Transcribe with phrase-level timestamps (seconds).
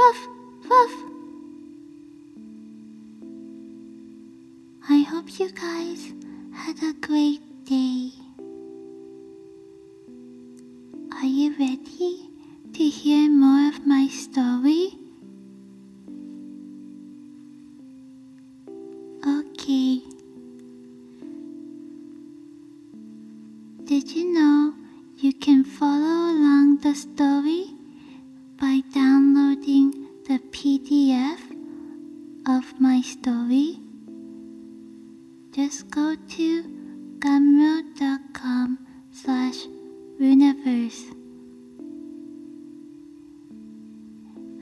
[0.00, 0.28] Woof,
[0.70, 0.92] woof.
[4.88, 6.14] I hope you guys
[6.54, 8.12] had a great day.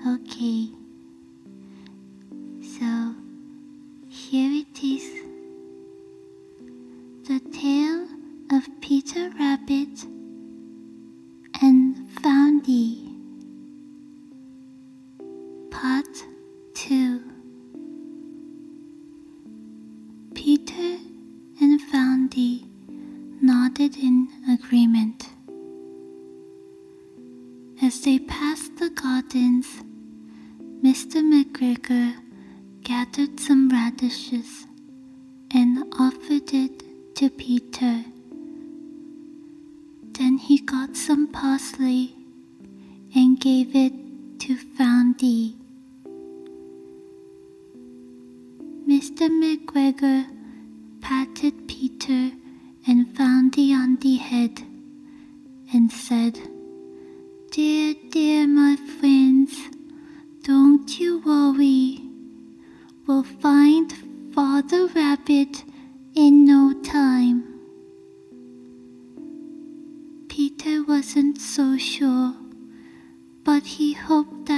[0.08, 0.68] Okay.
[2.62, 3.14] So,
[4.08, 5.04] here it is.
[7.24, 8.08] The tale
[8.50, 10.06] of Peter Rabbit
[11.60, 13.16] and Foundy.
[15.70, 16.24] Part
[16.72, 17.20] 2
[20.34, 20.96] Peter
[21.60, 22.64] and Foundy
[23.42, 25.28] nodded in agreement.
[27.82, 29.66] As they passed the gardens,
[30.82, 31.20] Mr.
[31.22, 32.14] McGregor
[32.84, 34.66] gathered some radishes
[35.52, 36.82] and offered it
[37.16, 38.04] to Peter.
[40.12, 42.14] Then he got some parsley
[43.12, 43.92] and gave it
[44.38, 45.56] to Foundy.
[48.88, 49.28] Mr.
[49.28, 50.26] McGregor
[51.00, 52.30] patted Peter
[52.86, 54.62] and Foundy on the head
[55.72, 56.38] and said,
[57.50, 59.17] Dear, dear, my friends,
[60.98, 62.00] you worry.
[63.06, 63.92] We'll find
[64.34, 65.64] Father Rabbit
[66.16, 67.44] in no time.
[70.28, 72.34] Peter wasn't so sure,
[73.44, 74.57] but he hoped that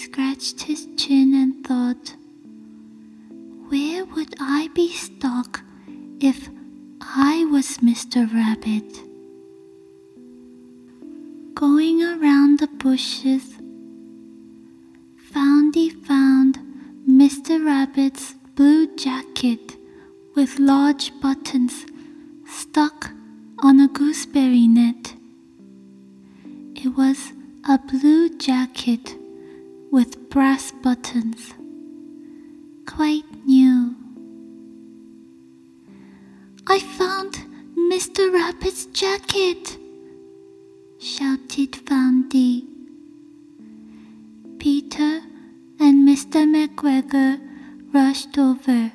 [0.00, 2.16] scratched his chin and thought,
[3.68, 5.62] Where would I be stuck
[6.20, 6.48] if
[7.02, 8.32] I was Mr.
[8.32, 8.90] Rabbit?
[11.54, 13.58] Going around the bushes,
[15.32, 16.58] Foundy found
[17.06, 17.62] Mr.
[17.62, 19.76] Rabbit's blue jacket
[20.34, 21.84] with large buttons
[22.46, 23.10] stuck
[23.58, 25.14] on a gooseberry net.
[26.74, 27.32] It was
[27.68, 29.19] a blue jacket
[29.90, 31.54] with brass buttons,
[32.86, 33.94] quite new.
[36.66, 37.38] I found
[37.76, 38.32] Mr.
[38.32, 39.76] Rabbit's jacket,
[40.98, 42.66] shouted Foundy.
[44.58, 45.22] Peter
[45.80, 46.44] and Mr.
[46.46, 47.40] McGregor
[47.92, 48.92] rushed over,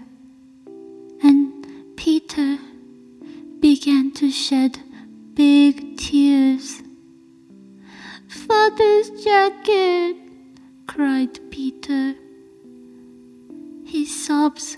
[1.21, 1.67] and
[1.97, 2.57] Peter
[3.59, 4.79] began to shed
[5.33, 6.83] big tears.
[8.27, 9.84] Father's jacket,
[10.95, 12.15] cried Peter.
[13.85, 14.77] His sobs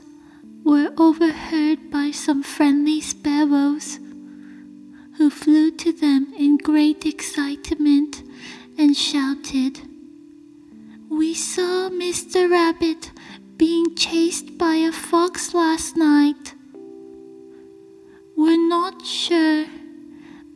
[0.64, 4.00] were overheard by some friendly sparrows,
[5.18, 8.24] who flew to them in great excitement
[8.80, 9.80] and shouted,
[11.08, 12.50] We saw Mr.
[12.50, 13.12] Rabbit
[13.56, 16.56] being chased by a fox last night.
[18.36, 19.68] We're not sure,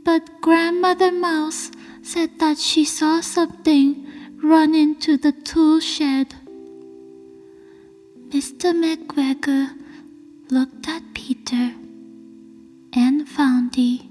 [0.04, 1.70] but Grandmother Mouse
[2.02, 4.11] said that she saw something
[4.44, 6.34] run into the tool shed.
[8.30, 8.74] Mr.
[8.74, 9.70] McGregor
[10.50, 11.74] looked at Peter
[12.94, 14.10] and Foundy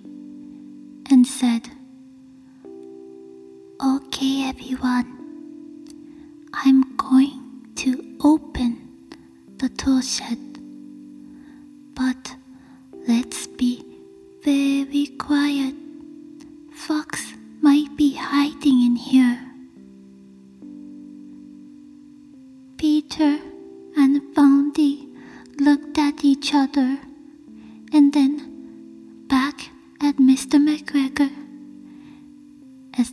[1.11, 1.71] and said,
[3.83, 5.09] Okay, everyone,
[6.53, 8.77] I'm going to open
[9.57, 10.50] the tool shed,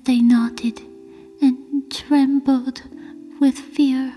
[0.07, 0.79] they nodded
[1.41, 2.81] and trembled
[3.41, 4.13] with fear.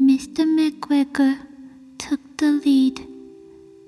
[0.00, 0.46] Mr.
[0.46, 1.38] McGregor
[1.98, 3.04] took the lead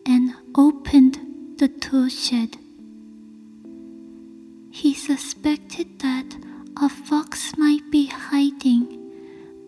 [0.04, 1.20] and opened
[1.58, 2.56] the tool shed.
[4.72, 6.36] He suspected that
[6.76, 9.12] a fox might be hiding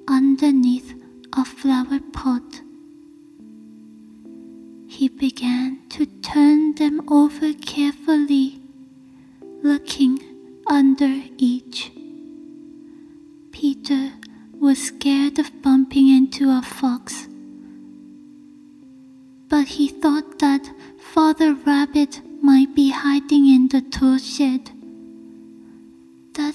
[0.08, 0.94] underneath
[1.32, 2.62] a flower pot.
[4.88, 7.52] He began to turn them over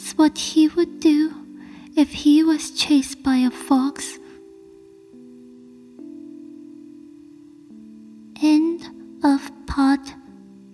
[0.01, 1.31] That's what he would do
[1.95, 4.18] if he was chased by a fox.
[8.42, 8.81] End
[9.24, 10.15] of part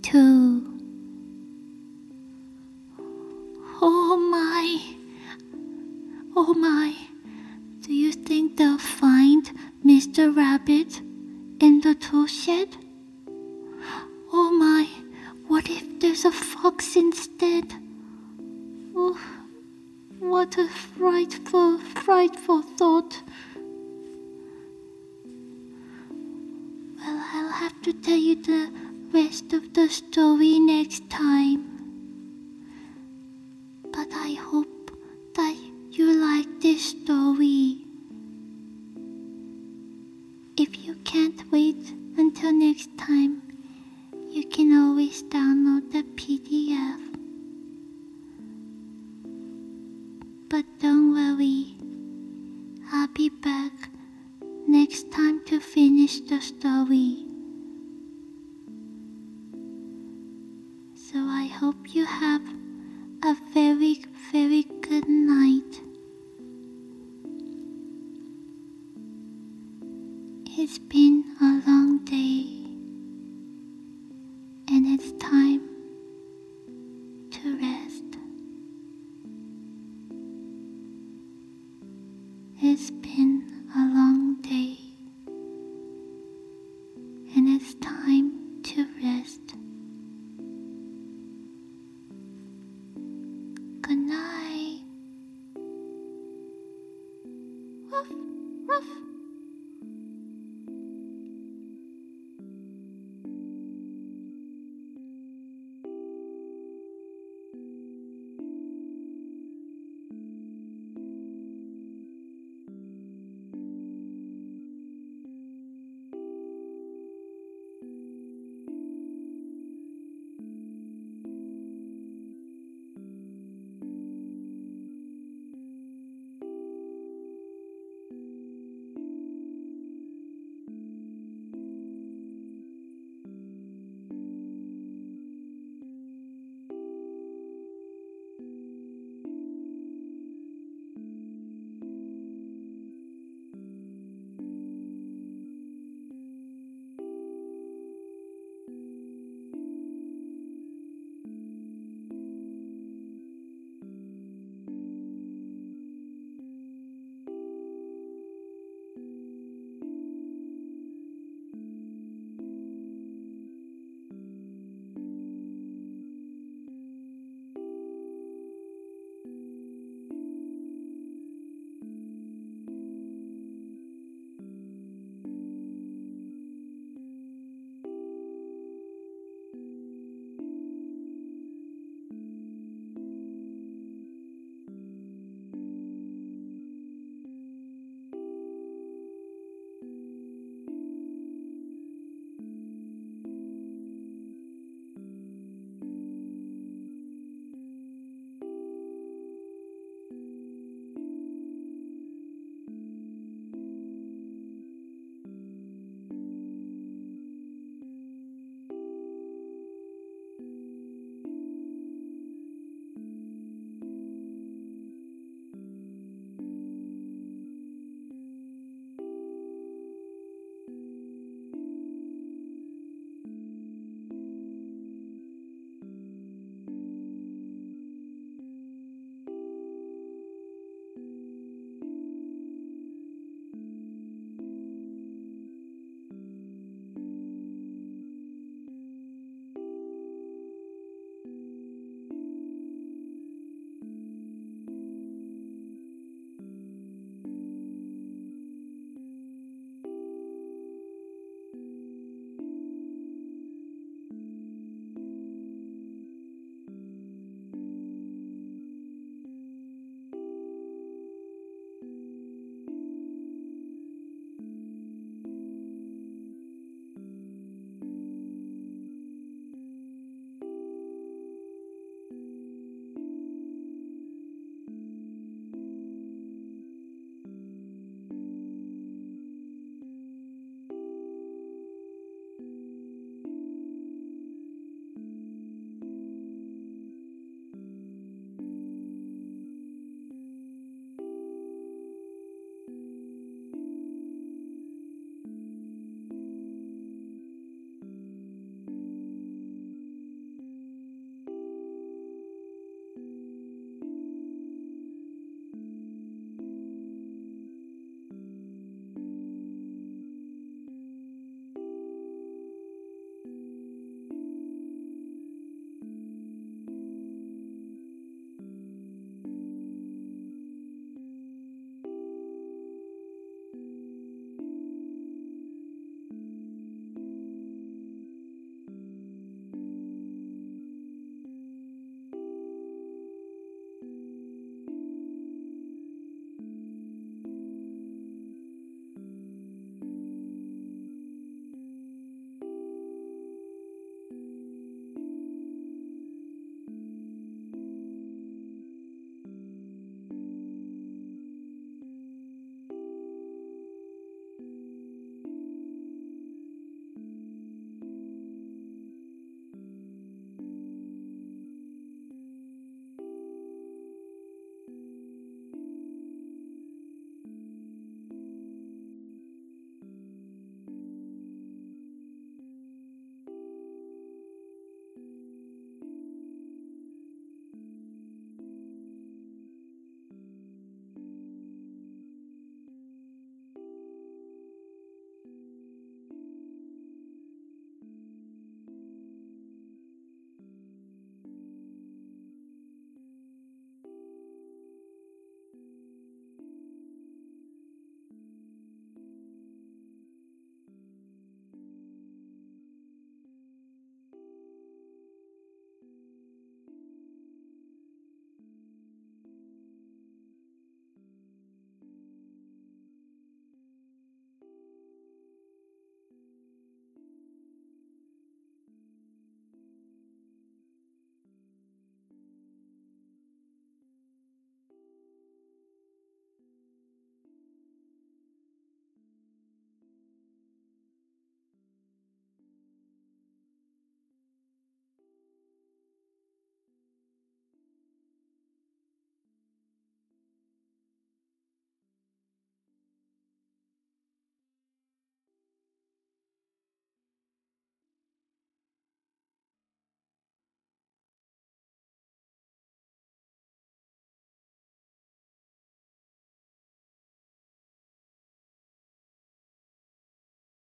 [0.04, 0.80] 2.
[3.82, 4.96] Oh my!
[6.34, 6.96] Oh my!
[7.82, 9.52] Do you think they'll find
[9.86, 10.34] Mr.
[10.34, 11.02] Rabbit
[11.60, 12.78] in the tool shed?
[14.32, 14.88] Oh my!
[15.48, 17.87] What if there's a fox instead?
[19.00, 19.16] Oh,
[20.18, 23.22] what a frightful, frightful thought.
[26.98, 28.72] Well, I'll have to tell you the
[29.14, 31.62] rest of the story next time.
[33.84, 34.90] But I hope
[35.36, 35.56] that
[35.92, 37.86] you like this story.
[40.58, 43.44] If you can't wait until next time,
[44.32, 47.17] you can always download the PDF.
[53.48, 53.90] Back
[54.68, 57.26] next time to finish the story.
[61.06, 62.46] So I hope you have
[63.24, 63.96] a very,
[64.34, 65.74] very good night.
[70.60, 71.18] It's been.
[97.98, 98.12] Ruff,
[98.70, 99.07] ruff.